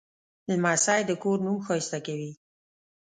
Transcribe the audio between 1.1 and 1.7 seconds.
کور نوم